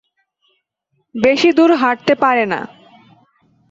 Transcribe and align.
বেশি 1.15 1.49
দূর 1.57 1.71
হাঁটতে 1.75 2.13
পারে 2.23 2.45
না। 2.45 2.59